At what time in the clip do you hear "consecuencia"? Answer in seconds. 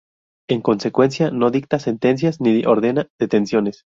0.63-1.29